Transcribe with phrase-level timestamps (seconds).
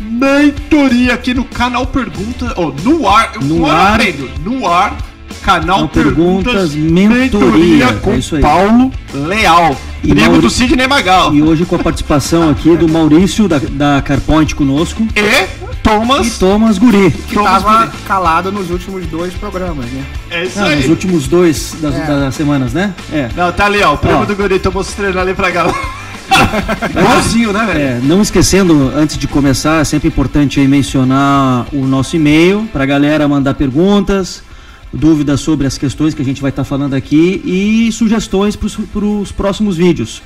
[0.01, 3.95] Mentoria aqui no canal Pergunta, oh, no ar, eu- No ar.
[3.95, 4.95] aprendo, no ar,
[5.43, 8.41] canal Perguntas, Perguntas, Mentoria, com é isso aí.
[8.41, 11.33] Paulo Leal, E primo Mauri- do Sidney Magal.
[11.33, 15.47] E hoje com a participação aqui do Maurício da, da Carpoint conosco E e
[15.81, 17.11] Thomas, Thomas Guri.
[17.11, 17.97] que Thomas tava Guri.
[18.05, 20.03] calado nos últimos dois programas, né?
[20.29, 20.75] É isso Ah, aí.
[20.77, 22.05] nos últimos dois das, É.
[22.05, 22.93] das semanas, né?
[23.13, 23.29] É.
[23.35, 24.25] Não, tá ali, ó, o primo Ó.
[24.25, 25.77] do Guri, tô mostrando ali pra galera.
[26.89, 27.79] Igualzinho, né, velho?
[27.79, 32.83] É, não esquecendo, antes de começar, é sempre importante aí mencionar o nosso e-mail para
[32.83, 34.43] a galera mandar perguntas,
[34.91, 39.31] dúvidas sobre as questões que a gente vai estar falando aqui e sugestões para os
[39.31, 40.21] próximos vídeos.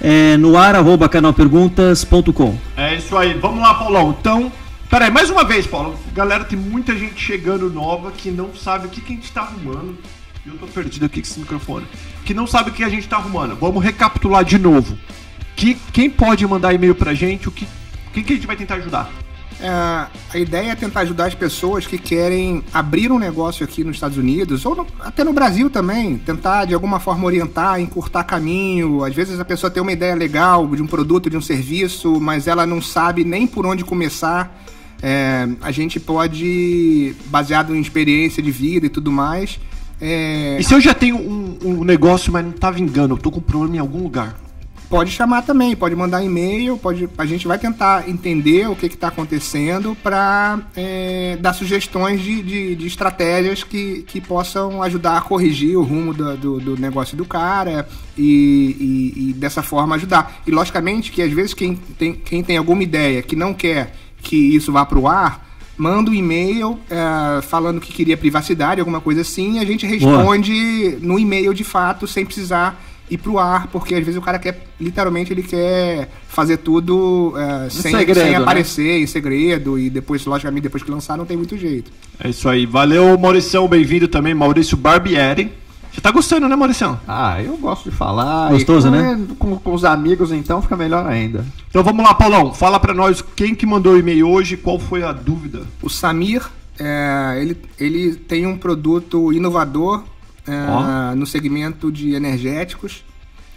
[0.00, 2.58] É, no ar, arroba canalperguntas.com.
[2.76, 4.14] É isso aí, vamos lá, Paulão.
[4.20, 4.52] Então,
[4.90, 5.98] peraí, mais uma vez, Paulo.
[6.14, 9.42] Galera, tem muita gente chegando nova que não sabe o que, que a gente tá
[9.42, 9.96] arrumando.
[10.46, 11.86] Eu tô perdido aqui com esse microfone.
[12.24, 13.56] Que não sabe o que a gente tá arrumando.
[13.56, 14.96] Vamos recapitular de novo.
[15.56, 17.48] Que, quem pode mandar e-mail pra gente?
[17.48, 17.66] O que,
[18.12, 19.10] quem que a gente vai tentar ajudar?
[19.58, 19.68] É,
[20.34, 24.18] a ideia é tentar ajudar as pessoas que querem abrir um negócio aqui nos Estados
[24.18, 29.02] Unidos, ou no- até no Brasil também, tentar de alguma forma orientar, encurtar caminho.
[29.02, 32.46] Às vezes a pessoa tem uma ideia legal de um produto, de um serviço, mas
[32.46, 34.62] ela não sabe nem por onde começar.
[35.02, 39.58] É, a gente pode, baseado em experiência de vida e tudo mais,
[40.00, 43.30] é, E se eu já tenho um, um negócio, mas não tá vingando, eu tô
[43.30, 44.36] com problema em algum lugar?
[44.88, 49.08] Pode chamar também, pode mandar e-mail, pode, a gente vai tentar entender o que está
[49.08, 50.60] acontecendo para
[51.40, 56.36] dar sugestões de, de, de estratégias que, que possam ajudar a corrigir o rumo do,
[56.36, 60.40] do, do negócio do cara e, e- e dessa forma ajudar.
[60.46, 63.92] E logicamente que às vezes quem tem, quem tem alguma ideia que não quer
[64.22, 65.44] que isso vá para o ar,
[65.76, 70.96] manda um e-mail eh, falando que queria privacidade, alguma coisa assim, e a gente responde
[71.00, 74.66] no e-mail de fato, sem precisar ir pro ar, porque às vezes o cara quer,
[74.80, 78.36] literalmente, ele quer fazer tudo é, sem, segredo, sem né?
[78.36, 81.90] aparecer, em segredo, e depois, logicamente, depois que lançar, não tem muito jeito.
[82.18, 82.66] É isso aí.
[82.66, 83.68] Valeu, Mauricião.
[83.68, 85.52] Bem-vindo também, Maurício Barbieri.
[85.92, 87.00] Você tá gostando, né, Mauricião?
[87.08, 88.50] Ah, eu gosto de falar.
[88.50, 89.26] Gostoso, e com, né?
[89.38, 91.44] Com, com os amigos, então, fica melhor ainda.
[91.70, 92.52] Então vamos lá, Paulão.
[92.52, 95.62] Fala pra nós quem que mandou o e-mail hoje, qual foi a dúvida?
[95.80, 96.42] O Samir,
[96.78, 100.04] é, ele, ele tem um produto inovador
[100.46, 103.04] é, no segmento de energéticos.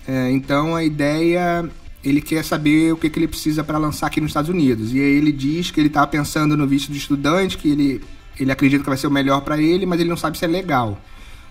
[0.07, 1.69] É, então a ideia,
[2.03, 4.93] ele quer saber o que, que ele precisa para lançar aqui nos Estados Unidos.
[4.93, 8.01] E aí ele diz que ele estava pensando no visto de estudante, que ele,
[8.39, 10.47] ele acredita que vai ser o melhor para ele, mas ele não sabe se é
[10.47, 10.99] legal.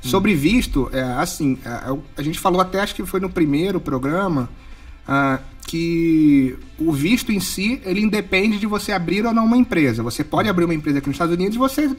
[0.00, 4.48] Sobre visto, é, assim, a, a gente falou até, acho que foi no primeiro programa,
[5.06, 10.02] ah, que o visto em si, ele independe de você abrir ou não uma empresa.
[10.02, 11.90] Você pode abrir uma empresa aqui nos Estados Unidos e você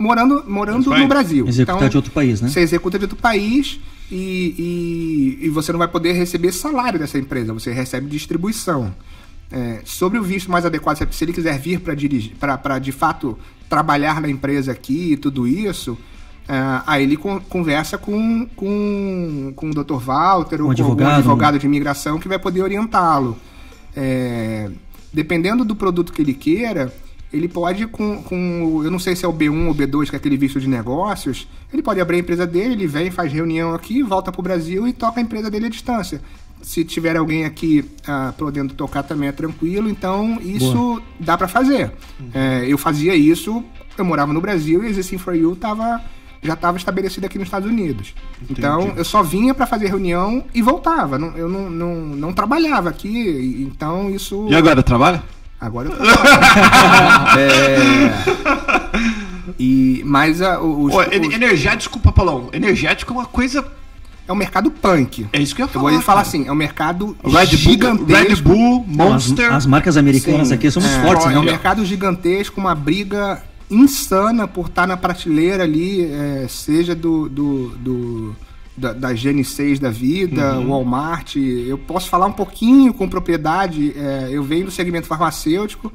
[0.00, 1.46] morando, morando no Brasil.
[1.46, 2.48] Executar Então, de outro país, né?
[2.48, 3.78] Você executa de outro país
[4.10, 8.92] e, e, e você não vai poder receber salário dessa empresa, você recebe distribuição.
[9.52, 12.92] É, sobre o visto mais adequado, se- se ele quiser vir para dirigir, para de
[12.92, 13.36] fato
[13.68, 15.98] trabalhar na empresa aqui e tudo isso,
[16.48, 16.54] é,
[16.86, 19.94] aí ele con- conversa com, com, com o Dr.
[20.04, 23.36] Walter ou com algum advogado, advogado de imigração que vai poder orientá-lo.
[23.96, 24.70] É,
[25.12, 26.92] dependendo do produto que ele queira,
[27.32, 30.16] ele pode com, com o- eu não sei se é o B1 ou B2, que
[30.16, 33.72] é aquele visto de negócios, ele pode abrir a empresa dele, ele vem, faz reunião
[33.74, 36.20] aqui, volta pro Brasil e toca a empresa dele à distância.
[36.62, 41.92] Se tiver alguém aqui ah, podendo tocar também é tranquilo, então isso dá para fazer.
[42.34, 43.64] É, eu fazia isso,
[43.96, 46.02] eu morava no Brasil e a Existing for You tava,
[46.42, 48.14] já estava estabelecida aqui nos Estados Unidos.
[48.50, 51.16] Então eu só vinha para fazer reunião e voltava.
[51.36, 54.46] Eu não, não, não trabalhava aqui, então isso.
[54.50, 55.22] E agora, trabalha?
[55.60, 55.94] Agora eu.
[57.38, 58.10] É,
[59.58, 62.48] E, mas a, o- os- Ô, os- en- energético, desculpa, Paulão.
[62.52, 63.64] Energético é uma coisa.
[64.26, 65.26] é um mercado punk.
[65.32, 65.90] É isso que eu ia Eu falar.
[65.92, 66.28] vou falar cara.
[66.28, 68.28] assim, é um mercado Red gigantesco.
[68.28, 69.52] Red Bull, Não, as, Monster.
[69.52, 71.50] as marcas americanas Sim, aqui somos é, fortes, É um né?
[71.50, 78.36] mercado gigantesco, uma briga insana por estar na prateleira ali, é, seja do, do, do-
[78.80, 80.68] da, da GN6 da vida, Uhum.
[80.70, 81.36] Walmart.
[81.36, 83.92] Eu posso falar um pouquinho com propriedade.
[83.96, 85.92] é, eu venho do segmento farmacêutico,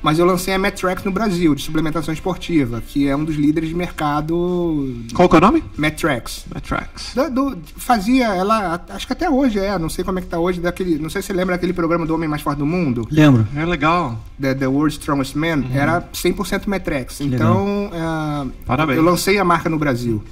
[0.00, 3.68] mas eu lancei a Metrex no Brasil, de suplementação esportiva, que é um dos líderes
[3.68, 4.94] de mercado.
[5.12, 5.64] Qual que é o nome?
[5.76, 6.44] Metrex.
[6.54, 7.14] Matrax.
[7.16, 10.38] Da- do- fazia ela, acho que até hoje é, não sei como é que tá
[10.38, 13.08] hoje, daquele, não sei se você lembra daquele programa do Homem Mais Forte do Mundo.
[13.10, 13.44] Lembro.
[13.56, 14.20] É legal.
[14.40, 17.20] The, The World's Strongest Man, era 100% Metrex.
[17.20, 18.98] Então, é, Parabéns.
[18.98, 20.22] eu lancei a marca no Brasil.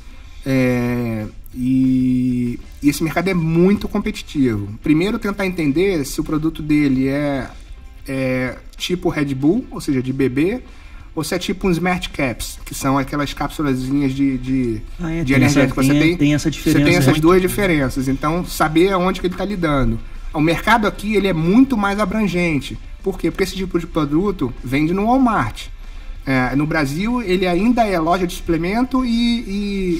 [0.44, 1.26] É,
[1.56, 4.68] e, e esse mercado é muito competitivo.
[4.82, 7.48] Primeiro, tentar entender se o produto dele é,
[8.06, 10.62] é tipo Red Bull, ou seja, de bebê,
[11.14, 15.24] ou se é tipo um Smart Caps, que são aquelas cápsulazinhas de, de, Ah, é,
[15.24, 15.66] de tem essa-.
[15.66, 17.20] Você tem- tem, essa Você diferença, tem essas né?
[17.20, 18.06] duas diferenças.
[18.06, 19.98] Então, saber aonde que ele está lidando.
[20.34, 22.76] O mercado aqui ele é muito mais abrangente.
[23.02, 23.30] Por quê?
[23.30, 25.68] Porque esse tipo de produto vende no Walmart.
[26.26, 29.98] É, no Brasil, ele ainda é loja de suplemento e, e-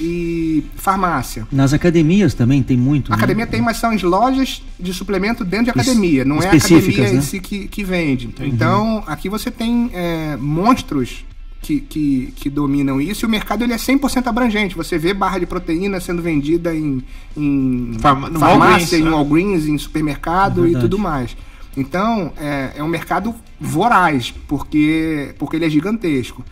[0.58, 1.46] e farmácia.
[1.52, 3.12] Nas academias também tem muito.
[3.12, 3.22] A né?
[3.22, 6.52] academia tem, mas são as lojas de suplemento dentro de Es- academia, não é a
[6.52, 7.20] academia em né?
[7.20, 8.28] si que, que vende.
[8.40, 11.24] Então, aqui você tem é, monstros
[11.62, 14.76] que, que, que dominam isso e o mercado ele é 100% abrangente.
[14.76, 17.02] Você vê barra de proteína sendo vendida em,
[17.36, 19.10] em Farma- farmácia, Walgreens, em né?
[19.10, 21.36] Walgreens, em supermercado É e tudo mais.
[21.76, 26.44] Então, é, é um mercado voraz, porque, porque ele é gigantesco.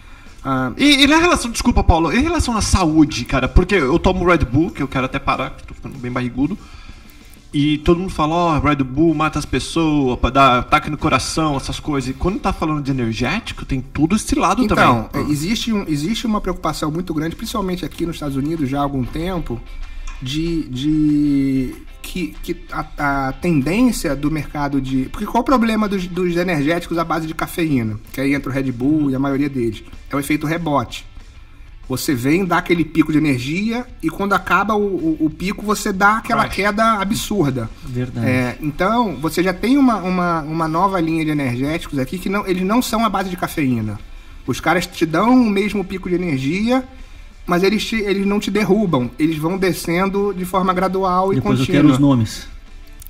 [0.44, 4.24] Ah, E, e na relação, desculpa, Paulo, em relação à saúde, cara, porque eu tomo
[4.26, 6.58] Red Bull, que eu quero até parar, que tô ficando bem barrigudo.
[7.56, 11.78] E todo mundo fala, ó, Red Bull mata as pessoas, dar ataque no coração, essas
[11.78, 12.10] coisas.
[12.10, 15.28] E quando tá falando de energético, tem tudo esse lado Então, também.
[15.28, 18.82] é, existe, um, existe uma preocupação muito grande, principalmente aqui nos Estados Unidos já há
[18.82, 19.60] algum tempo,
[20.24, 25.04] de, de que, que a, a tendência do mercado de.
[25.10, 27.98] Porque qual o problema dos, dos energéticos à base de cafeína?
[28.12, 29.82] Que aí entra o Red Bull e a maioria deles.
[30.10, 31.04] É o efeito rebote.
[31.86, 35.92] Você vem, dá aquele pico de energia e quando acaba o, o- o pico, você
[35.92, 37.68] dá aquela queda absurda.
[37.84, 38.26] Verdade.
[38.26, 42.46] É, então, você já tem uma, uma, uma nova linha de energéticos aqui que não,
[42.46, 43.98] eles não são à base de cafeína.
[44.46, 46.82] Os caras te dão o mesmo pico de energia,
[47.46, 49.10] mas eles, te- eles não te derrubam.
[49.18, 51.82] Eles vão descendo de forma gradual e Depois eu contínua.
[51.82, 52.46] quero os nomes.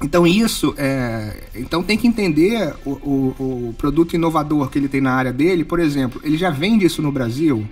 [0.03, 5.01] Então isso é, então tem que entender o, o- o produto inovador que ele tem
[5.01, 5.65] na área dele.
[5.65, 7.67] Por exemplo, ele já vende isso no Brasil.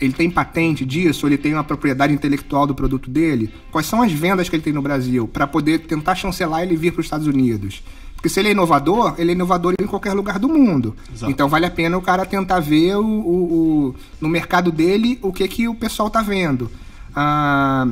[0.00, 3.50] Ele tem patente disso, ele tem uma propriedade intelectual do produto dele.
[3.70, 6.92] Quais são as vendas que ele tem no Brasil para poder tentar chancelar ele vir
[6.92, 7.82] para os Estados Unidos?
[8.24, 10.96] Porque se ele é inovador, ele é inovador em qualquer lugar do mundo.
[11.14, 11.30] Exato.
[11.30, 13.52] Então vale a pena o cara tentar ver o, o-
[13.90, 16.70] o- no mercado dele o que, que o pessoal tá vendo.
[17.14, 17.86] Ah,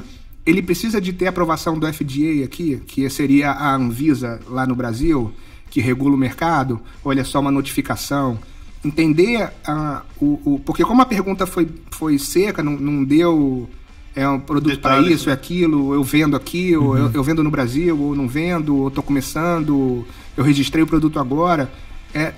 [0.47, 5.31] ele precisa de ter aprovação do FDA aqui, que seria a Anvisa lá no Brasil,
[5.69, 8.39] que regula o mercado, ou ele é só uma notificação?
[8.83, 13.69] Entender ah, o, o- Porque como a pergunta foi, foi seca, não, não deu
[14.15, 17.51] é um produto para isso, é aquilo, eu vendo aqui, ou eu, eu vendo no
[17.51, 21.73] Brasil, ou não vendo, ou tô começando, eu registrei o produto agora.
[22.15, 22.35] É,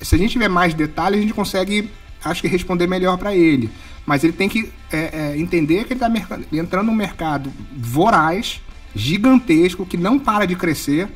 [0.00, 1.90] se a gente tiver mais detalhes, a gente consegue,
[2.24, 3.70] acho que, responder melhor para ele.
[4.04, 8.60] Mas ele tem que é, é, entender que ele está entrando num mercado voraz,
[8.94, 11.08] gigantesco, que não para de crescer,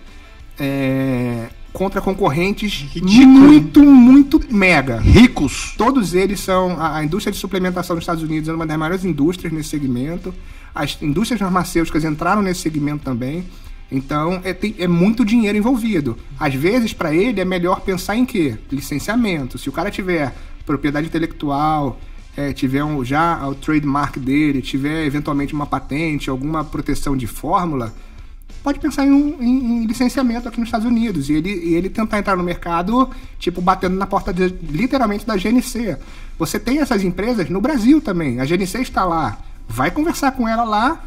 [0.59, 3.27] é, contra concorrentes Ridículo.
[3.27, 4.99] muito, muito mega.
[5.01, 5.75] Ricos.
[5.77, 6.73] Todos eles são.
[6.81, 10.35] A, a indústria de suplementação nos Estados Unidos é uma das maiores indústrias nesse segmento.
[10.75, 13.45] As indústrias farmacêuticas entraram nesse segmento também.
[13.91, 16.17] Então é, tem- é muito dinheiro envolvido.
[16.39, 18.57] Às vezes, para ele, é melhor pensar em quê?
[18.71, 19.59] Licenciamento.
[19.59, 20.33] Se o cara tiver
[20.65, 21.99] propriedade intelectual,
[22.37, 27.93] é, tiver um- já o trademark dele, tiver eventualmente uma patente, alguma proteção de fórmula,
[28.63, 31.89] pode pensar em, um- em- em licenciamento aqui nos Estados Unidos e ele, e ele
[31.89, 35.97] tentar entrar no mercado, tipo, batendo na porta de- literalmente da GNC.
[36.39, 38.41] Você tem essas empresas no Brasil também.
[38.41, 39.39] A GNC está lá.
[39.69, 41.03] Vai conversar com ela lá,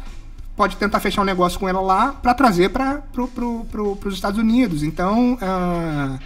[0.56, 4.14] pode tentar fechar um negócio com ela lá para trazer para pro, pro, pro, os
[4.14, 4.82] Estados Unidos.
[4.82, 6.18] Então, ah,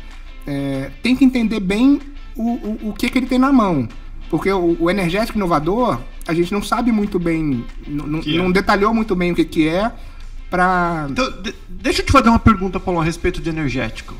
[0.47, 2.01] é, tem que entender bem
[2.37, 3.89] o, o, o que, que ele tem na mão.
[4.31, 8.39] Porque o, o energético inovador, a gente não sabe muito bem, n- n- Que é.
[8.39, 9.91] não detalhou muito bem o que, que é
[10.51, 14.15] para Então, de- deixa eu te fazer uma pergunta, Paulo, a respeito de energético.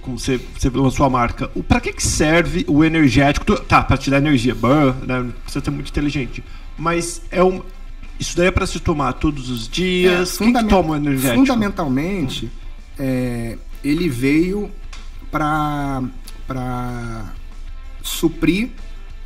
[0.00, 1.50] Como você, você lançou a marca.
[1.54, 3.44] O, pra que, que serve o energético?
[3.62, 4.54] Tá, pra te dar energia.
[4.54, 6.44] Bah, né, não precisa ser muito inteligente.
[6.78, 7.60] Mas é um.
[8.18, 10.38] Isso daí é pra se tomar todos os dias.
[10.38, 11.40] Quem que toma o energético?
[11.40, 12.50] Fundamentalmente,
[12.96, 14.70] é, ele veio
[15.32, 16.02] para
[18.02, 18.70] suprir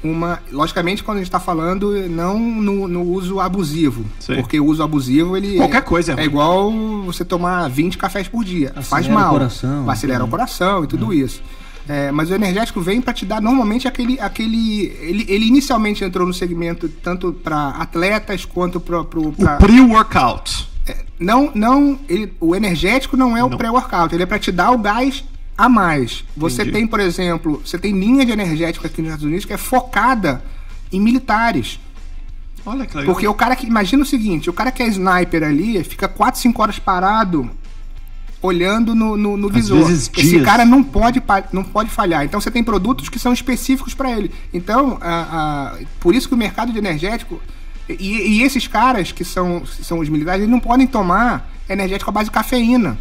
[0.03, 0.41] uma.
[0.53, 4.05] Logicamente, quando a gente está falando, não no, no uso abusivo.
[4.21, 4.37] Sim.
[4.37, 5.57] Porque o uso abusivo, ele.
[5.57, 6.71] Qualquer coisa é é igual
[7.05, 8.73] você tomar 20 cafés por dia.
[8.77, 9.33] Faz Acelera o mal.
[9.33, 10.31] coração, Acelera o né?
[10.31, 11.43] coração e tudo isso.
[11.89, 14.21] É, mas o energético vem para te dar normalmente aquele.
[14.21, 19.01] aquele ele, ele inicialmente entrou no segmento tanto para atletas quanto para.
[19.01, 19.07] O
[19.59, 20.69] pre-workout.
[21.19, 24.79] Não, não, ele- o energético não é o pré-workout, ele é para te dar o
[24.79, 25.25] gás
[25.59, 26.25] a mais.
[26.37, 26.71] Você Entendi.
[26.79, 30.43] tem, por exemplo, você tem linha de energético aqui nos Estados Unidos que é focada
[30.93, 31.81] em militares.
[32.65, 33.13] Olha que legal.
[33.13, 33.67] Porque o cara que.
[33.67, 37.51] Imagina o seguinte: o cara que é sniper ali fica 4, 5 horas parado
[38.41, 39.85] olhando no, no, no visor.
[39.85, 41.21] vezes, Esse cara não pode,
[41.53, 42.25] não pode falhar.
[42.25, 44.31] Então você tem produtos que são específicos para ele.
[44.55, 47.41] Então, a- a- por isso que o mercado de energético.
[47.89, 52.13] E, e esses caras que são, são os militares, eles não podem tomar energético à
[52.13, 52.99] base de cafeína.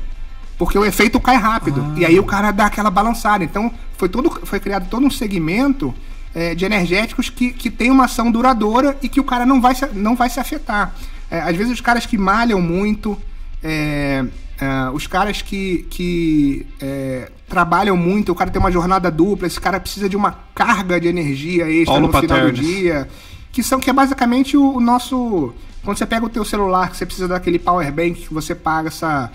[0.58, 1.86] Porque o efeito cai rápido.
[1.96, 2.00] Ah.
[2.00, 3.44] E aí o cara dá aquela balançada.
[3.44, 5.94] Então, foi, todo, foi criado todo um segmento
[6.34, 9.76] é, de energéticos que, que tem uma ação duradoura e que o cara não vai
[9.76, 10.94] se, não vai se afetar.
[11.30, 13.18] É, às vezes os caras que malham muito,
[13.64, 14.26] é,
[14.60, 19.60] é, os caras que, que é, trabalham muito, o cara tem uma jornada dupla, esse
[19.60, 22.66] cara precisa de uma carga de energia extra Paulo no final do Paternes.
[22.66, 23.08] dia.
[23.52, 25.54] Que, são, que é basicamente o, o nosso.
[25.84, 28.90] Quando você pega o teu celular, que você precisa daquele power bank que você paga
[28.90, 29.32] essa.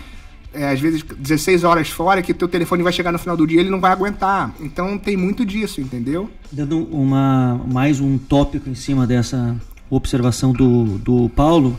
[0.52, 3.60] É, às vezes 16 horas fora, que teu telefone vai chegar no final do dia
[3.60, 4.54] ele não vai aguentar.
[4.60, 6.30] Então tem muito disso, entendeu?
[6.50, 9.56] Dando uma, mais um tópico em cima dessa
[9.88, 11.78] observação do, do Paulo,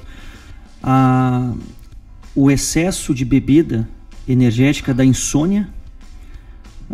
[0.81, 1.53] a,
[2.35, 3.87] o excesso de bebida
[4.27, 5.69] energética dá insônia,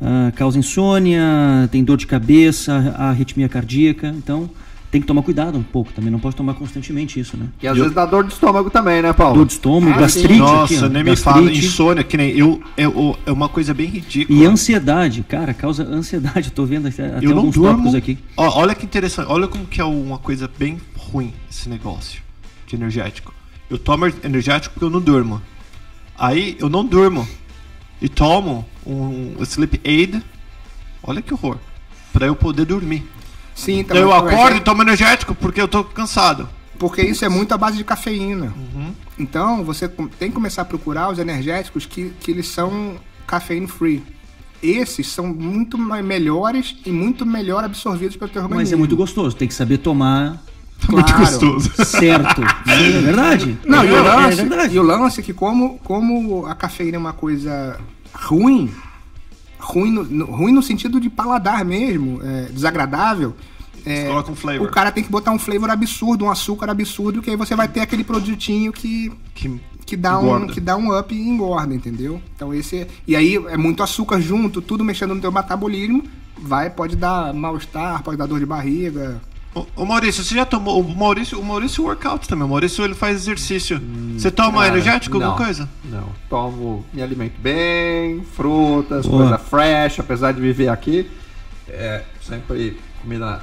[0.01, 4.49] ah, causa insônia, tem dor de cabeça, arritmia cardíaca, então
[4.91, 7.47] tem que tomar cuidado um pouco também, não pode tomar constantemente isso, né?
[7.61, 9.35] E às Eu- vezes dá dor de estômago também, né, Paulo?
[9.35, 10.39] Dor de estômago, Ah, gastrite, sim.
[10.39, 11.23] Nossa, aqui, nem me gastrite.
[11.23, 11.51] fala.
[11.51, 12.61] Insônia, que nem eu.
[12.75, 14.39] É, o- é uma coisa bem ridícula.
[14.39, 16.51] E ansiedade, cara, causa ansiedade.
[16.51, 17.69] Tô vendo até, até eu alguns durmo.
[17.71, 18.17] tópicos aqui.
[18.35, 19.27] Ó, olha que interessante.
[19.31, 22.21] Olha como que é uma coisa bem ruim esse negócio
[22.65, 23.33] de energético.
[23.69, 25.39] Eu tomo energético porque eu não durmo.
[26.17, 27.27] Aí eu não durmo
[28.01, 30.21] e tomo um sleep aid.
[31.03, 31.57] Olha que horror.
[32.11, 33.05] Pra eu poder dormir.
[33.59, 36.47] Sim, Daí eu mas acordo e tomo energético porque eu tô cansado.
[36.77, 38.53] Porque isso é muito à base de cafeína.
[38.55, 38.93] Uhum.
[39.19, 42.95] Então, você tem que começar a procurar os energéticos que, que eles são
[43.27, 44.01] caffeine free.
[44.63, 48.61] Esses são muito mais melhores e muito melhor absorvidos pelo teu organismo.
[48.61, 50.41] Mas é muito gostoso, tem que saber tomar
[50.89, 51.19] Muito Claro.
[51.25, 51.71] gostoso.
[51.85, 52.41] certo.
[52.65, 53.57] é verdade?
[53.65, 54.75] Não, e o é, lance, é verdade.
[54.75, 57.77] e o lance é que como, como a cafeína é uma coisa
[58.13, 58.71] ruim,
[59.59, 63.35] ruim no, ruim no sentido de paladar mesmo, é, desagradável,
[63.85, 64.67] é, Coloca um flavor.
[64.67, 67.67] o cara tem que botar um flavor absurdo, um açúcar absurdo, que aí você vai
[67.67, 72.21] ter aquele produtinho que, Que, que, dá, um, que dá um up e engorda, entendeu?
[72.35, 76.03] Então esse é, E aí é muito açúcar junto, tudo mexendo no teu metabolismo,
[76.37, 79.21] vai, pode dar mal-estar, pode dar dor de barriga.
[79.53, 80.79] Ô, ô, Maurício, você já tomou.
[80.79, 82.45] O Maurício, o Maurício workout também.
[82.45, 83.81] O Maurício ele faz exercício.
[84.17, 85.67] você toma Cara, energético, não, alguma coisa?
[85.85, 86.09] Não.
[86.29, 89.23] Tomo, me alimento bem, frutas, Boa.
[89.23, 91.09] coisa fresh, apesar de viver aqui.
[91.67, 93.41] É, sempre comida.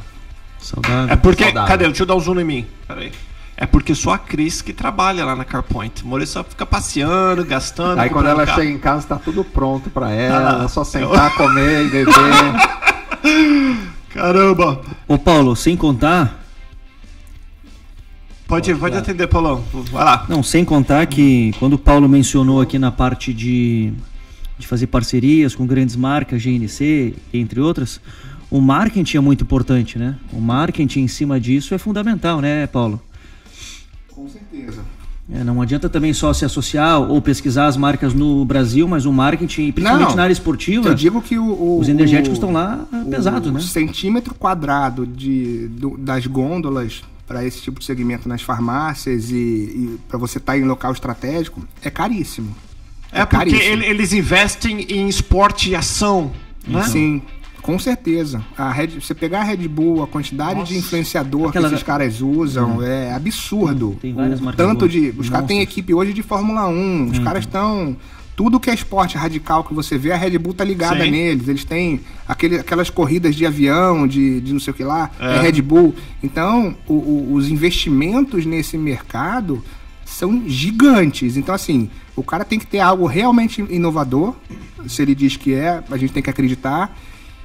[0.58, 1.12] Saudável.
[1.12, 1.44] É porque.
[1.44, 1.68] Saudável.
[1.68, 1.84] Cadê?
[1.86, 2.66] Deixa eu dar um zoom em mim.
[2.86, 3.12] Peraí.
[3.58, 6.02] É porque só a Cris que trabalha lá na CarPoint.
[6.04, 8.00] O Maurício só fica passeando, gastando.
[8.00, 8.60] Aí quando ela carro.
[8.60, 10.68] chega em casa tá tudo pronto pra Ah, ela, lá.
[10.68, 12.12] só sentar, comer e beber.
[14.16, 14.80] Caramba!
[15.06, 16.42] Ô Paulo, sem contar,
[18.48, 19.62] Pode, pode atender, Paulão.
[19.90, 20.24] Vai lá.
[20.28, 23.92] não, sem contar que quando o Paulo mencionou aqui na parte de,
[24.56, 28.00] de fazer parcerias com grandes marcas, GNC, entre outras,
[28.48, 30.16] o marketing é muito importante, né?
[30.32, 33.02] O marketing em cima disso é fundamental, né, Paulo?
[34.14, 34.82] Com certeza.
[35.32, 39.12] É, não adianta também só se associar ou pesquisar as marcas no Brasil, mas o
[39.12, 42.52] marketing, principalmente Não, na área esportiva, Eu digo que o, o- os energéticos o- estão
[42.52, 43.60] lá ah, pesados, o né?
[43.60, 49.98] centímetro quadrado de, do- das gôndolas para esse tipo de segmento nas farmácias e, e
[50.08, 52.54] para você estar em local estratégico é caríssimo.
[53.10, 53.62] É porque caríssimo.
[53.82, 56.30] ele- eles investem em esporte e ação.
[56.68, 56.82] Né?
[56.84, 57.22] Sim,
[57.66, 58.42] com certeza.
[58.56, 60.72] A Red, você pegar a Red Bull, a quantidade Nossa.
[60.72, 63.96] de influenciador Aquela- que esses caras usam é absurdo.
[64.00, 67.10] Tem várias marcas tanto de, os caras têm equipe hoje de Fórmula 1.
[67.10, 67.96] Os caras estão
[68.36, 71.10] tudo que é esporte radical que você vê, a Red Bull tá ligada Sim.
[71.10, 71.48] neles.
[71.48, 75.36] Eles têm aquele, aquelas corridas de avião, de, de não sei o que lá, É.
[75.36, 75.94] é, Red Bull.
[76.22, 79.64] Então, o- o- os investimentos nesse mercado
[80.04, 81.36] são gigantes.
[81.36, 84.34] Então, assim, o cara tem que ter algo realmente inovador.
[84.86, 86.96] Se ele diz que é, a gente tem que acreditar.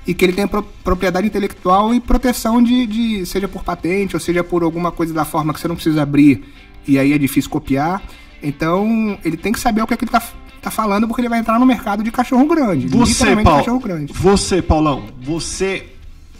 [0.05, 4.19] E que ele tenha pro- propriedade intelectual e proteção de, de- seja por patente ou
[4.19, 6.43] seja por alguma coisa da forma que você não precisa abrir
[6.87, 8.01] e aí é difícil copiar.
[8.41, 10.23] Então, ele tem que saber o que, é que ele tá,
[10.61, 12.87] tá falando, porque ele vai entrar no mercado de cachorro grande.
[12.87, 13.59] Você, Paulo.
[13.59, 14.11] cachorro grande.
[14.13, 15.05] Você, Paulão.
[15.21, 15.87] Você.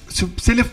[0.09, 0.65] Se, se ele.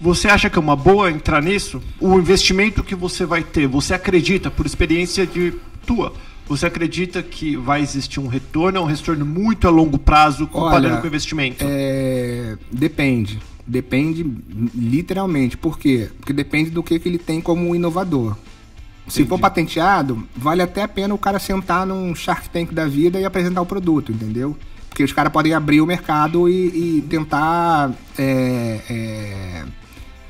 [0.00, 1.80] Você acha que é uma boa entrar nisso?
[2.00, 5.52] O investimento que você vai ter, você acredita, por experiência de
[5.86, 6.12] tua,
[6.56, 10.88] você acredita que vai existir um retorno, é um retorno muito a longo prazo comparando
[10.88, 11.64] Olha, com o investimento?
[11.66, 13.40] É, depende.
[13.66, 14.22] Depende
[14.74, 15.56] literalmente.
[15.56, 16.10] Por quê?
[16.18, 18.36] Porque depende do que, que ele tem como inovador.
[19.08, 23.18] Se for patenteado, vale até a pena o cara sentar num Shark Tank da vida
[23.18, 24.56] e apresentar o produto, entendeu?
[24.88, 27.92] Porque os caras podem abrir o mercado e, e tentar.
[28.18, 29.64] é, é,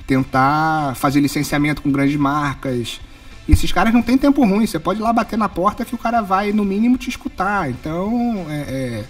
[0.07, 3.01] tentar fazer licenciamento com grandes marcas.
[3.49, 4.67] Esses caras não têm tempo ruim.
[4.67, 7.69] Você pode ir lá bater na porta que o cara vai, no mínimo, te escutar.
[7.71, 9.05] Então, é-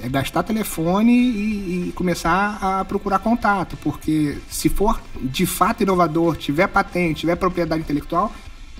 [0.00, 5.82] é, é gastar telefone e, e começar a procurar contato, porque se for de fato
[5.82, 8.32] inovador, tiver patente, tiver propriedade intelectual,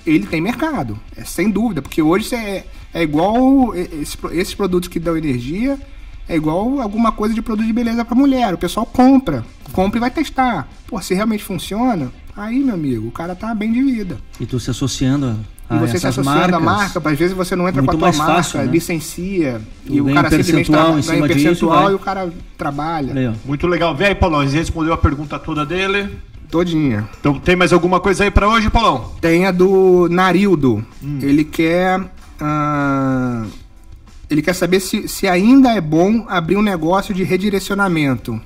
[0.05, 4.98] ele tem mercado, é sem dúvida, porque hoje é, é igual esse- esses produtos que
[4.98, 5.78] dão energia,
[6.28, 10.00] é igual alguma coisa de produto de beleza para mulher, o pessoal compra, compra e
[10.00, 10.68] vai testar.
[10.87, 14.18] Pô, se realmente funciona, aí meu amigo, o cara tá bem de vida.
[14.40, 15.37] E tu se associando
[15.68, 17.96] a, E a você se associando à marca, às vezes você não entra muito com
[17.96, 18.66] a tua mais marca, fácil, né?
[18.66, 21.92] licencia, Tu e o cara simplesmente percentual tra- em cima disso, percentual vai.
[21.92, 23.35] e o cara trabalha.
[23.44, 23.94] Muito legal.
[23.96, 24.42] Vem aí, Paulão.
[24.42, 26.08] Ele respondeu a pergunta toda dele.
[26.50, 27.08] Todinha.
[27.18, 29.11] Então tem mais alguma coisa aí pra hoje, Paulão?
[29.22, 30.85] Tem a do Narildo.
[31.02, 31.18] Hum.
[31.22, 31.98] Ele quer.
[32.38, 33.44] ah,
[34.32, 38.40] ele quer saber se, se ainda é bom abrir um negócio de redirecionamento.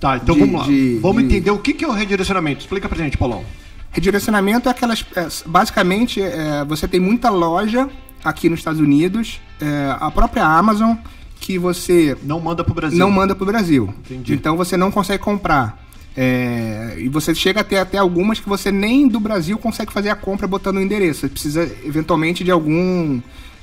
[0.00, 0.66] Tá, então De- vamos lá.
[0.66, 2.60] de- vamos de- entender o que que é o redirecionamento.
[2.60, 3.44] Explica pra gente, Paulão.
[3.92, 5.04] Redirecionamento é aquelas.
[5.14, 7.88] é, basicamente, é, você tem muita loja
[8.24, 10.96] aqui nos Estados Unidos, é, a própria Amazon,
[11.40, 12.98] que você Não manda pro Brasil.
[12.98, 13.94] não manda para o Brasil.
[14.10, 14.34] Entendi.
[14.34, 15.82] Então você não consegue comprar.
[16.18, 20.16] É, e você chega até até algumas que você nem do Brasil consegue fazer a
[20.16, 21.20] compra botando o endereço.
[21.20, 23.20] Você precisa eventualmente de algum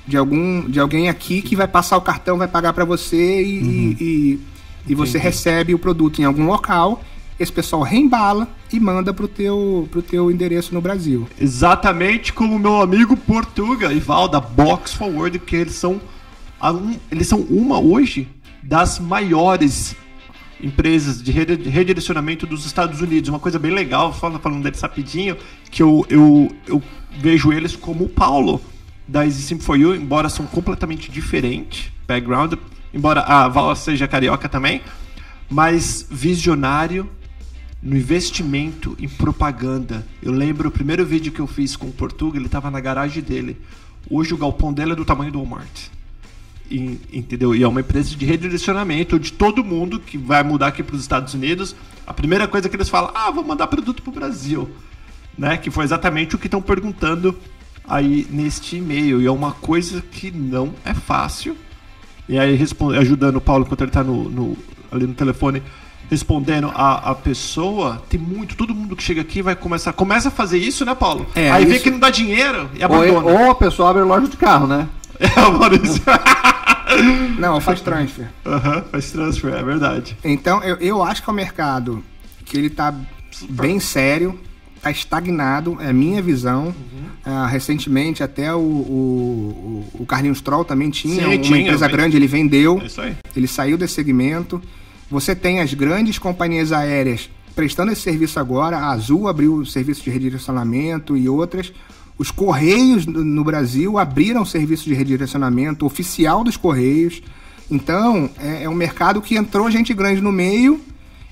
[0.07, 3.49] de algum de alguém aqui que vai passar o cartão, vai pagar para você e,
[3.61, 4.39] e, e-
[4.85, 5.23] e você Entendi.
[5.23, 7.01] recebe o produto em algum local.
[7.39, 11.27] Esse pessoal reembala e manda pro teu pro teu endereço no Brasil.
[11.39, 15.99] Exatamente como meu amigo Portuga e Val da Box Forward, que eles são
[17.11, 18.27] eles são uma hoje
[18.61, 19.95] das maiores
[20.61, 23.29] empresas de redirecionamento dos Estados Unidos.
[23.29, 25.35] Uma coisa bem legal, fala- falando deles rapidinho,
[25.69, 26.81] que eu, eu, eu
[27.19, 28.61] vejo eles como o Paulo
[29.07, 32.53] da Easy Sim For You, embora são completamente diferentes, background,
[32.93, 34.81] embora a Val seja carioca também,
[35.49, 37.09] mas visionário
[37.81, 40.07] no investimento em propaganda.
[40.21, 43.21] Eu lembro o primeiro vídeo que eu fiz com o Portuga, ele estava na garagem
[43.21, 43.57] dele.
[44.09, 45.87] Hoje o galpão dele é do tamanho do Walmart.
[46.71, 47.53] E, entendeu?
[47.53, 51.01] E é uma empresa de redirecionamento de todo mundo que vai mudar aqui para os
[51.01, 51.75] Estados Unidos.
[52.07, 54.69] A primeira coisa que eles falam, ah, vou mandar produto para o Brasil.
[55.37, 55.57] Né?
[55.57, 57.37] Que foi exatamente o que estão perguntando
[57.87, 59.21] aí neste e-mail.
[59.21, 61.55] E é uma coisa que não é fácil.
[62.27, 64.57] E aí, respon- ajudando o Paulo enquanto ele está no, no-
[64.91, 65.61] ali no telefone,
[66.09, 70.31] respondendo a, a pessoa, tem muito, todo mundo que chega aqui vai começar, começa a
[70.31, 71.25] fazer isso, né, Paulo?
[71.35, 73.25] É, Aí vê isso- que não dá dinheiro e Ou, abandona.
[73.45, 74.87] ou a pessoa abre loja de carro, né?
[75.19, 76.01] É, Maurício.
[77.39, 78.27] Não, faz transfer.
[78.45, 80.17] Aham, faz transfer, é verdade.
[80.23, 82.03] Então, eu, eu acho que é um mercado
[82.45, 82.93] que ele tá
[83.49, 84.39] bem sério,
[84.83, 86.65] tá estagnado, é a minha visão.
[86.67, 87.03] Uhum.
[87.25, 92.17] Ah, recentemente, até o, o, o- Carlinhos Troll também tinha Sim, uma tinha, empresa grande,
[92.17, 94.61] ele vendeu, É ele saiu desse segmento.
[95.09, 100.03] Você tem as grandes companhias aéreas prestando esse serviço agora, a Azul abriu o serviço
[100.03, 101.71] de redirecionamento e outras.
[102.17, 107.21] Os Correios no Brasil abriram o serviço de redirecionamento oficial dos Correios.
[107.71, 110.81] Então, é, é um mercado que entrou gente grande no meio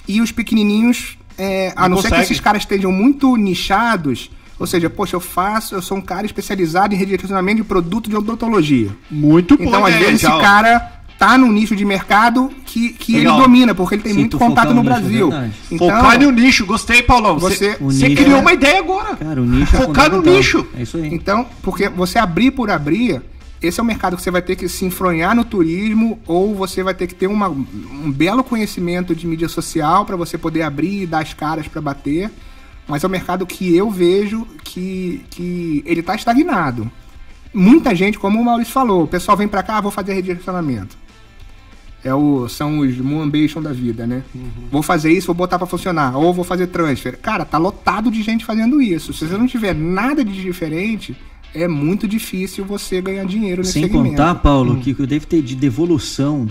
[0.08, 4.68] e os pequenininhos, é, a Não não ser que esses caras estejam muito nichados, ou
[4.68, 8.90] seja, poxa, eu faço, eu sou um cara especializado em redirecionamento de produto de odontologia.
[9.10, 9.64] Muito bom.
[9.64, 13.76] Então, às ideia, vezes, esse cara tá num nicho de mercado que, que ele domina,
[13.76, 15.30] porque ele tem Sim, muito contato no é Brasil.
[15.30, 15.54] verdade.
[15.72, 17.38] Então, Focar no nicho, gostei, Paulão.
[17.40, 19.16] Você- você criou é- uma ideia agora.
[19.16, 20.68] Cara, o nicho é Focar no nicho.
[20.78, 21.14] É isso aí.
[21.14, 23.22] então, porque você abrir por abrir,
[23.62, 26.82] esse é um mercado que você vai ter que se enfronhar no turismo ou você
[26.82, 31.04] vai ter que ter uma- um belo conhecimento de mídia social para você poder abrir
[31.04, 32.32] e dar as caras para bater.
[32.88, 36.92] Mas é um mercado que eu vejo que, que ele tá estagnado.
[37.54, 40.98] Muita gente, como o Maurício falou, o pessoal vem para cá, ah, vou fazer redirecionamento.
[42.04, 44.24] É o, são os Moonbation da vida, né?
[44.72, 46.18] Vou fazer isso, vou botar pra funcionar.
[46.18, 47.16] Ou vou fazer transfer.
[47.20, 49.14] Cara, tá lotado de gente fazendo isso.
[49.14, 51.16] Se você não tiver nada de diferente,
[51.54, 54.10] é muito difícil você ganhar dinheiro nesse Sem segmento.
[54.12, 56.48] contar, Paulo, que deve ter de devolução.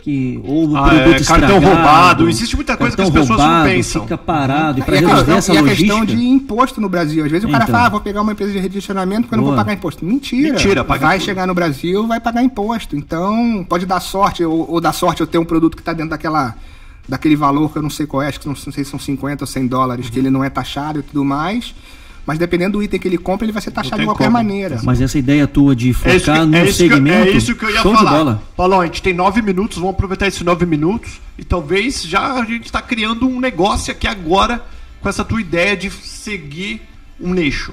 [0.00, 3.28] Que, ou o Ah, produto é, cartão estragado, roubado, existe muita coisa que as pessoas
[3.28, 4.02] não roubado, pensam.
[4.02, 4.78] Fica parado.
[4.78, 5.92] E pra E a, resolver questão, essa e a logística.
[5.98, 7.24] questão de imposto no Brasil.
[7.24, 7.74] Às vezes o cara Então.
[7.74, 9.64] fala, ah, vou pegar uma empresa de redirecionamento porque eu não vou Boa.
[9.64, 10.04] pagar imposto.
[10.04, 10.52] Mentira.
[10.52, 11.26] Mentira, paga Vai tudo.
[11.26, 12.96] chegar no Brasil, vai pagar imposto.
[12.96, 16.10] Então, pode dar sorte, ou, ou dar sorte eu ter um produto que está dentro
[16.10, 16.54] daquela
[17.06, 18.98] daquele valor que eu não sei qual é, acho que não, não sei se são
[19.00, 20.12] 50 ou 100 dólares, Uhum.
[20.12, 21.74] que ele não é taxado e tudo mais.
[22.28, 24.36] Mas dependendo do item que ele compra, ele vai ser taxado de qualquer como.
[24.36, 24.78] maneira.
[24.84, 27.26] Mas essa ideia tua de É focar no é, isso que, segmento.
[27.26, 28.10] é isso que eu ia show falar.
[28.10, 28.42] de bola.
[28.54, 32.44] Paulão, a gente tem nove minutos, vamos aproveitar esses nove minutos e talvez já a
[32.44, 34.62] gente está criando um negócio aqui agora
[35.00, 36.82] com essa tua ideia de seguir
[37.18, 37.72] um nicho.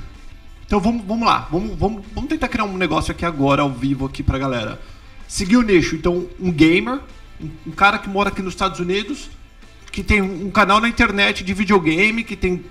[0.66, 4.06] Então vamos, vamos lá, vamos, vamos, vamos tentar criar um negócio aqui agora, ao vivo,
[4.06, 4.80] aqui pra galera.
[5.28, 7.00] Seguir o nicho, então um gamer,
[7.42, 9.30] um, um cara que mora aqui nos Estados Unidos,
[9.92, 12.64] que tem um, um canal na internet de videogame, que tem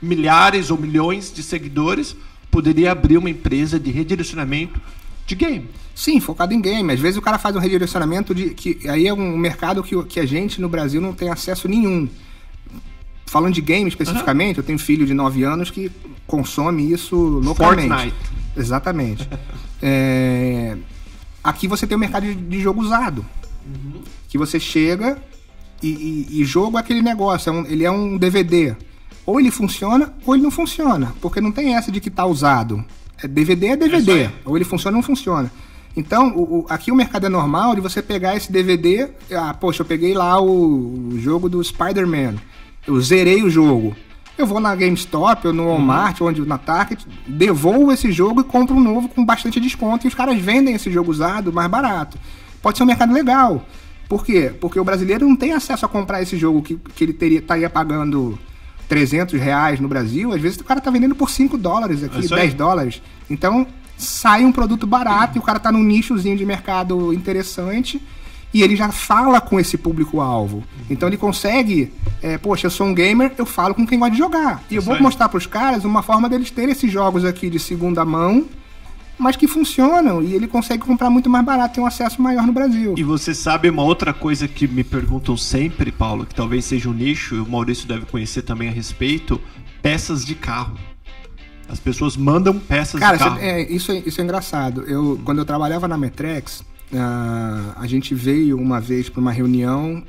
[0.00, 2.16] milhares ou milhões de seguidores,
[2.50, 4.80] poderia abrir uma empresa de redirecionamento
[5.26, 5.68] de game.
[5.94, 6.92] Sim, focado em game.
[6.92, 8.50] Às vezes o cara faz um redirecionamento de.
[8.50, 12.08] que Aí é um mercado que, que a gente no Brasil não tem acesso nenhum.
[13.26, 15.90] Falando de game especificamente, eu tenho filho de 9 anos que
[16.26, 17.88] consome isso loucamente.
[17.88, 18.16] Fortnite.
[18.56, 19.28] Exatamente.
[19.82, 20.76] É,
[21.42, 23.24] Aqui você tem o mercado de, de jogo usado.
[24.28, 25.16] Que você chega
[25.82, 25.88] e,
[26.28, 28.76] e- e jogo é aquele negócio, é um- ele é um DVD.
[29.30, 31.14] Ou ele funciona ou ele não funciona.
[31.20, 32.84] Porque não tem essa de que tá usado.
[33.22, 34.12] É DVD é DVD.
[34.12, 34.30] aí.
[34.44, 35.50] ou ele funciona ou não funciona.
[35.96, 39.08] Então, o- o- aqui o mercado é normal de você pegar esse DVD.
[39.32, 42.34] Ah, poxa, eu peguei lá o, o jogo do Spider-Man.
[42.86, 43.94] Eu zerei o jogo.
[44.38, 48.74] Eu vou na GameStop ou no Walmart, onde na Target, devolvo esse jogo e compro
[48.74, 50.06] um novo com bastante desconto.
[50.06, 52.16] E os caras vendem esse jogo usado mais barato.
[52.62, 53.64] Pode ser um mercado legal.
[54.08, 54.52] Por quê?
[54.60, 57.68] Porque o brasileiro não tem acesso a comprar esse jogo que, que ele teria, estaria
[57.68, 58.38] pagando
[58.90, 60.32] 300 reais no Brasil.
[60.32, 62.42] Às vezes o cara tá vendendo por 5 dólares É aqui, isso aí.
[62.42, 63.00] 10 dólares.
[63.30, 63.64] Então
[63.96, 68.02] sai um produto barato e o cara tá num nichozinho de mercado interessante
[68.52, 70.64] e ele já fala com esse público-alvo.
[70.90, 74.18] Então ele consegue, é, poxa, eu sou um gamer, eu falo com quem gosta de
[74.18, 74.60] jogar.
[74.68, 77.60] E eu Isso vou mostrar pros caras uma forma deles terem esses jogos aqui de
[77.60, 78.46] segunda mão,
[79.20, 82.52] mas que funcionam e ele consegue comprar muito mais barato, tem um acesso maior no
[82.52, 82.94] Brasil.
[82.96, 86.92] E você sabe uma outra coisa que me perguntam sempre, Paulo, que talvez seja um
[86.94, 89.40] nicho, e o Maurício deve conhecer também a respeito,
[89.82, 90.76] peças de carro.
[91.68, 93.38] As pessoas mandam peças Cara, de carro.
[93.38, 94.82] cê- é, isso, é, isso é engraçado.
[94.82, 100.02] Eu, quando eu trabalhava na Metrex, ah, a gente veio uma vez para uma reunião.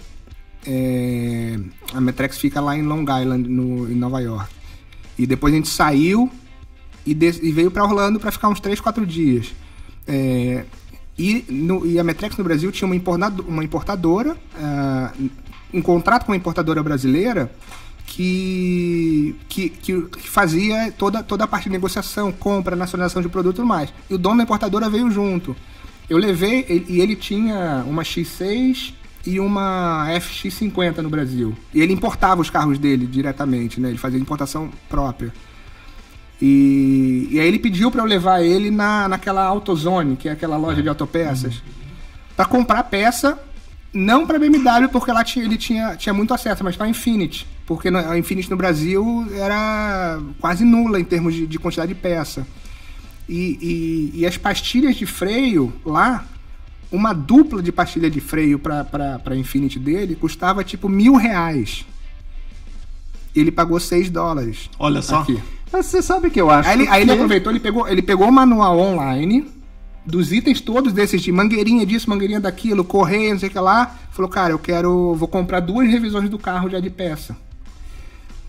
[0.66, 1.58] é,
[1.94, 4.50] a Metrex fica lá em Long Island, no, em Nova York.
[5.18, 6.32] E depois a gente saiu
[7.06, 9.54] e, des- e veio para Orlando para ficar uns 3, 4 dias.
[10.08, 10.66] É,
[11.18, 15.12] e, no- e a Metrex no Brasil tinha uma, importado- uma importadora, ah,
[15.74, 17.52] um contrato com uma importadora brasileira
[18.06, 23.56] que, que, que, que fazia toda, toda a parte de negociação, compra, nacionalização de produto
[23.56, 23.94] e tudo mais.
[24.10, 25.56] E o dono da importadora veio junto.
[26.10, 28.94] Eu levei, ele- e ele tinha uma X6
[29.26, 31.56] e uma FX50 no Brasil.
[31.74, 33.90] E ele importava os carros dele diretamente, né?
[33.90, 35.32] Ele fazia importação própria.
[36.42, 40.58] E, e aí ele pediu para eu levar ele na, naquela AutoZone, que é aquela
[40.58, 41.62] loja de autopeças,
[42.36, 43.38] para comprar peça
[43.94, 47.46] Não para BMW, porque lá tinha, ele tinha, tinha muito acesso, mas para Infinity.
[47.68, 52.48] Porque a Infinity no Brasil era quase nula em termos de, de quantidade de peça.
[53.30, 56.26] E, e- e as pastilhas de freio lá,
[56.92, 58.84] uma dupla de pastilha de freio para
[59.20, 61.86] para Infinity dele custava tipo mil reais.
[63.36, 64.70] Ele pagou 6 dólares.
[64.80, 65.20] Olha só.
[65.22, 65.40] Aqui.
[65.72, 68.28] Mas você sabe que eu acho Aí ele, aí ele aproveitou, ele pegou, ele pegou
[68.28, 69.46] o manual online
[70.06, 73.96] dos itens todos desses de mangueirinha disso, mangueirinha daquilo, correia, não sei o que lá.
[74.12, 75.16] Falou, cara, eu quero.
[75.16, 77.36] Vou comprar duas revisões do carro já de peça.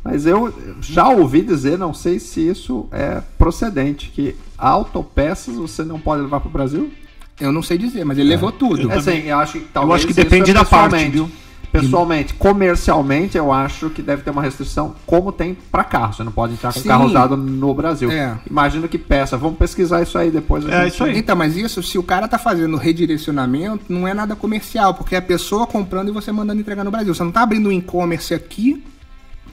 [0.04, 6.00] Mas eu já ouvi dizer, não sei se isso é procedente, que autopeças você não
[6.00, 6.90] pode levar para o Brasil.
[7.38, 8.90] Eu não sei dizer, mas ele levou tudo.
[8.90, 11.30] É assim, eu acho que talvez acho que depende é da parte, viu?
[11.72, 16.12] Pessoalmente, comercialmente, eu acho que deve ter uma restrição como tem para carro.
[16.12, 16.88] Você não pode entrar com Sim.
[16.88, 18.10] carro usado no Brasil.
[18.10, 18.36] É.
[18.48, 19.36] Imagino que peça.
[19.38, 20.64] Vamos pesquisar isso aí depois.
[20.66, 21.18] a É, gente- isso aí.
[21.18, 25.18] Então, mas isso, se o cara tá fazendo redirecionamento, não é nada comercial, porque é
[25.18, 27.14] a pessoa comprando e você mandando entregar no Brasil.
[27.14, 28.84] Você não tá abrindo um e-commerce aqui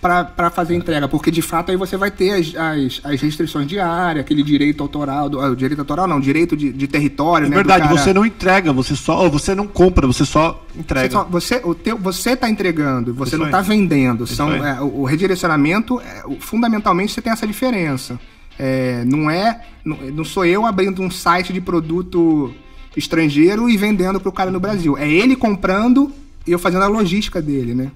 [0.01, 3.79] pra fazer entrega, porque de fato aí você vai ter as, as, as restrições de
[3.79, 7.49] área, aquele direito autoral, do, ah, o direito autoral não, direito de, de território, É
[7.49, 7.55] né?
[7.57, 9.27] verdade, cara- você não entrega, você só.
[9.29, 11.11] Você não compra, você só Você, entrega.
[11.11, 13.51] só- você, o teu, você tá entregando, você Isso não aí.
[13.51, 14.23] tá vendendo.
[14.23, 18.17] Isso São, é, o, o redirecionamento, é, o- fundamentalmente, você tem essa diferença.
[18.57, 19.61] É, não é.
[19.83, 22.53] Não, não sou eu abrindo um site de produto
[22.95, 24.97] estrangeiro e vendendo pro cara no Brasil.
[24.97, 26.11] É ele comprando
[26.47, 27.91] e eu fazendo a logística dele, né?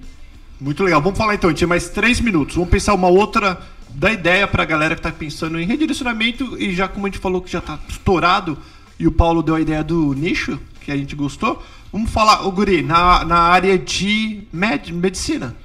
[0.59, 1.01] Muito legal.
[1.01, 2.55] Vamos falar então, a gente tem mais três minutos.
[2.55, 3.59] Vamos pensar uma outra
[3.93, 7.41] da ideia pra galera que tá pensando em redirecionamento e já como a gente falou
[7.41, 8.57] que já tá estourado
[8.99, 11.61] e o Paulo deu a ideia do nicho, que a gente gostou.
[11.91, 15.55] Vamos falar, o Guri, na, na área de med, medicina.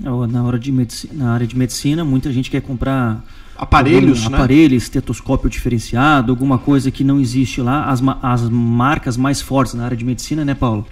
[0.00, 3.22] Na, hora de medici- na área de medicina, muita gente quer comprar
[3.56, 4.36] Aparelhos, algum né?
[4.38, 7.84] aparelho, estetoscópio diferenciado, alguma coisa que não existe lá.
[7.86, 10.86] As, as marcas mais fortes na área de medicina, né, Paulo?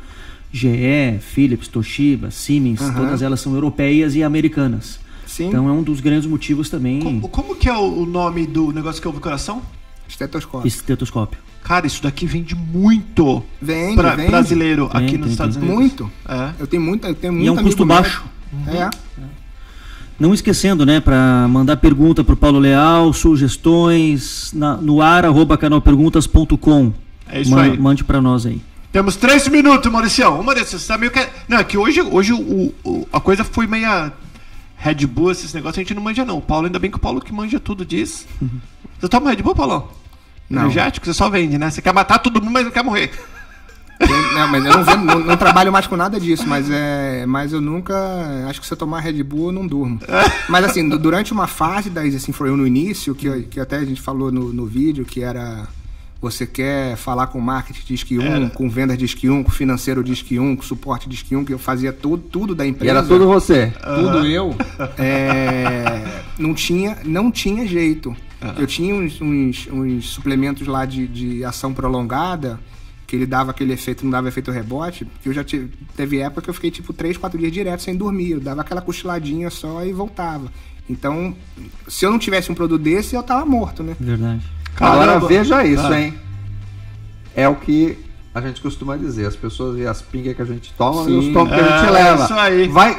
[0.52, 2.94] GE, Philips, Toshiba, Siemens, Aham.
[2.94, 4.98] todas elas são europeias e americanas.
[5.26, 5.48] Sim.
[5.48, 9.02] Então é um dos grandes motivos também Como, como que é o, nome do negócio
[9.02, 9.60] que ouve o coração?
[10.08, 10.66] Estetoscópio.
[10.68, 11.38] estetoscópio.
[11.64, 14.30] Cara, isso daqui vende muito Vende, pra vende.
[14.30, 15.64] brasileiro Tem, aqui nos tem, Estados tem.
[15.68, 15.78] Unidos.
[15.80, 16.12] Muito.
[16.28, 16.50] É.
[16.60, 18.24] Eu tenho muita, eu tenho E muito é um custo baixo.
[18.68, 18.88] É.
[20.18, 25.58] Não esquecendo, né, para mandar pergunta para o Paulo Leal, sugestões na- no ar arroba
[25.58, 26.92] canalperguntas.com.
[27.28, 27.76] É isso Ma- aí.
[27.78, 28.60] Mande para nós aí.
[28.96, 30.40] Temos três minutos, Mauricião.
[30.40, 31.20] Uma dessas, você tá meio que.
[31.46, 34.10] Não, é que hoje, hoje o, o- a coisa foi meia
[34.78, 36.38] Red Bull, esses negócios a gente não manja, não.
[36.38, 38.26] O Paulo, ainda bem que o Paulo que manja tudo diz.
[38.98, 39.92] Você toma Red Bull, Paulo?
[40.48, 40.62] Não.
[40.62, 41.68] Energético, você só vende, né?
[41.70, 43.10] Você quer matar todo mundo, mas não quer morrer.
[44.00, 47.26] Eu- não, mas eu não, vendo- não- não trabalho mais com nada disso, mas é.
[47.26, 47.94] Mas eu nunca.
[48.48, 50.00] Acho que se eu tomar Red Bull, eu não durmo.
[50.48, 53.76] Mas assim, du- durante uma fase da Easy foi eu no início, que, que até
[53.76, 55.68] a gente falou no, no vídeo, que era.
[56.20, 58.48] Você quer falar com marketing disque 1, Era.
[58.50, 61.92] com vendas disque 1, com financeiro disque 1, com suporte disque 1, que eu fazia
[61.92, 62.90] tudo, tudo da E empresa.
[62.90, 63.72] era tudo você.
[63.82, 64.54] tudo eu,
[64.96, 66.02] é,
[66.38, 68.16] não, tinha, não tinha jeito.
[68.58, 72.58] Eu tinha uns, uns- uns suplementos lá de, de ação prolongada,
[73.06, 76.42] que ele dava aquele efeito, não dava efeito rebote, que eu já tive, teve época
[76.42, 78.30] que eu fiquei tipo 3, 4 dias direto sem dormir.
[78.32, 80.50] Eu dava aquela cochiladinha só e voltava.
[80.88, 81.34] Então,
[81.88, 83.96] se eu não tivesse um produto desse, eu tava morto, né?
[83.98, 84.42] Verdade.
[84.80, 85.26] Agora Caramba.
[85.28, 86.00] veja isso, Ah.
[86.00, 86.14] hein?
[87.34, 87.98] É o que
[88.34, 89.26] a gente costuma dizer.
[89.26, 91.18] As pessoas veem as pingas que a gente toma e Sim.
[91.18, 92.24] os tomos que a É, gente leva.
[92.24, 92.68] isso aí.
[92.68, 92.96] Vai,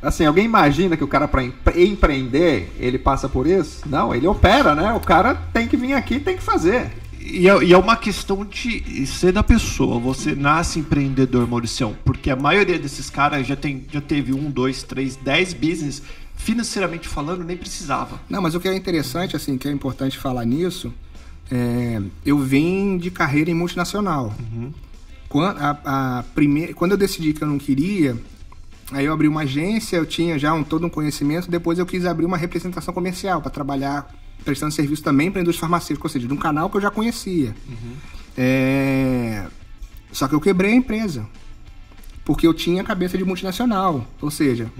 [0.00, 1.42] assim, alguém imagina que o cara para
[1.76, 3.82] empreender, ele passa por isso?
[3.86, 4.92] Não, ele opera, né?
[4.92, 6.90] O cara tem que vir aqui, tem que fazer.
[7.24, 9.98] E é, e é uma questão de ser da pessoa.
[10.00, 14.82] Você nasce empreendedor, Mauricião, porque a maioria desses caras já, tem, já teve um, dois,
[14.82, 16.02] três, dez business.
[16.34, 18.20] Financeiramente falando, nem precisava.
[18.28, 20.92] Não, mas o que é interessante, assim, que é importante falar nisso,
[21.48, 24.34] é, eu vim de carreira em multinacional.
[25.28, 28.16] Quando, a, a primeira, quando eu decidi que eu não queria,
[28.90, 32.04] aí eu abri uma agência, eu tinha já um, todo um conhecimento, depois eu quis
[32.04, 34.12] abrir uma representação comercial para trabalhar
[34.44, 36.90] prestando serviço também para a indústria farmacêutica, ou seja, de um canal que eu já
[36.90, 37.54] conhecia.
[38.36, 39.46] É,
[40.10, 41.26] só que eu quebrei a empresa.
[42.24, 44.06] Porque eu tinha cabeça de multinacional.
[44.20, 44.70] Ou seja,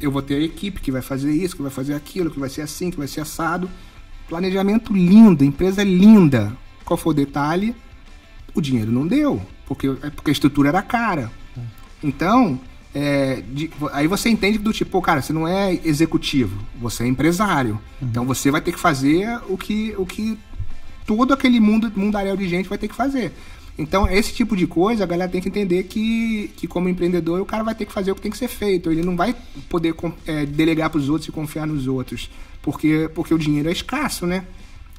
[0.00, 2.48] eu vou ter a equipe que vai fazer isso, que vai fazer aquilo, que vai
[2.48, 3.68] ser assim, que vai ser assado.
[4.28, 6.56] Planejamento lindo, empresa linda.
[6.84, 7.74] Qual foi o detalhe?
[8.54, 9.42] O dinheiro não deu.
[9.66, 11.32] Porque, é porque a estrutura era cara.
[12.02, 12.60] Então,
[12.94, 17.80] é, de- aí você entende do tipo, cara, você não é executivo, você é empresário.
[18.00, 20.38] Então você vai ter que fazer o que, o que
[21.06, 23.32] todo aquele mundo mundaréu de gente vai ter que fazer.
[23.76, 27.44] Então, esse tipo de coisa, a galera tem que entender que, que como empreendedor, o
[27.44, 28.88] cara vai ter que fazer o que tem que ser feito.
[28.88, 29.34] Ele não vai
[29.68, 29.92] poder
[30.26, 32.30] é, delegar para os outros e confiar nos outros,
[32.62, 34.44] porque, porque o dinheiro é escasso, né?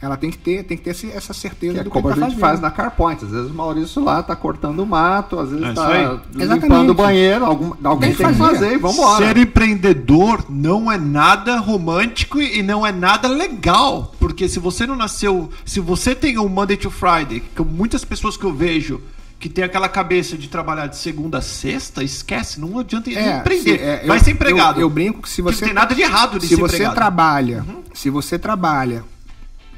[0.02, 2.08] Ela tem que ter, tem que ter esse- essa certeza Que é do que como
[2.10, 2.40] a tá gente fazendo.
[2.40, 3.24] faz na CarPoint.
[3.24, 6.04] Às vezes o Maurício lá tá cortando o mato, às vezes É isso tá aí.
[6.04, 6.90] limpando Exatamente.
[6.92, 7.46] o banheiro.
[7.46, 8.54] Algum, alguém Tem que tem que fazer.
[8.60, 9.26] fazer e vambora.
[9.26, 14.14] Ser empreendedor não é nada romântico e não é nada legal.
[14.20, 15.50] Porque se você não nasceu.
[15.66, 19.02] Se você tem um Monday to Friday, que muitas pessoas que eu vejo
[19.40, 23.78] que tem aquela cabeça de trabalhar de segunda a sexta, esquece, não adianta É, empreender.
[23.78, 24.78] se- é, Vai eu- ser empregado.
[24.80, 26.62] Eu, eu brinco que se Porque você não tem nada de errado de se ser
[26.62, 26.92] você empregado.
[26.92, 26.96] Uhum.
[26.96, 29.04] trabalha, se você trabalha,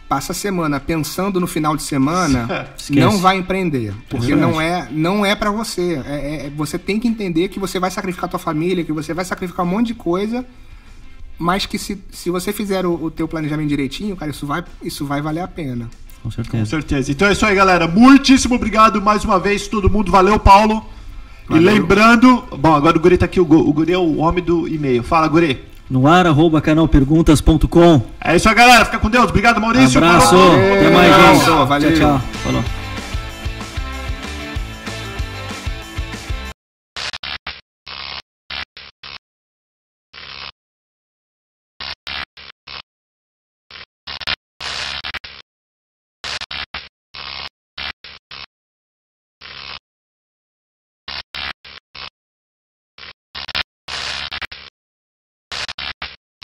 [0.08, 3.00] passa a semana pensando no final de semana, Esquece.
[3.00, 4.52] não vai empreender, porque verdade.
[4.52, 6.02] não é não é para você.
[6.06, 9.26] É- é- você tem que entender que você vai sacrificar tua família, que você vai
[9.26, 10.46] sacrificar um monte de coisa,
[11.38, 15.06] mas que se, se você fizer o, o teu planejamento direitinho, cara, isso vai isso
[15.06, 15.90] vai valer a pena.
[16.24, 16.66] Com Com certeza.
[16.66, 17.12] certeza.
[17.12, 17.88] Então é isso aí, galera.
[17.88, 20.12] Muitíssimo obrigado mais uma vez, todo mundo.
[20.12, 20.84] Valeu, Paulo.
[21.50, 21.74] E Valeu.
[21.74, 22.44] lembrando.
[22.60, 23.40] Bom, agora o Guri tá aqui.
[23.40, 25.04] O, o Guri é o homem do e-mail.
[25.04, 25.64] Fala, Guri.
[25.90, 28.02] No ar, arroba canalperguntas.com.
[28.24, 28.86] É isso aí, galera.
[28.86, 29.30] Fica com Deus.
[29.30, 29.98] Obrigado, Maurício.
[30.04, 30.36] Abraço.
[30.36, 31.66] Até mais, gente.
[31.66, 31.92] Valeu.
[31.94, 32.22] Tchau, tchau.
[32.44, 32.87] Falou.